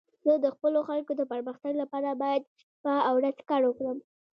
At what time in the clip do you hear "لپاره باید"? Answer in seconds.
1.81-2.41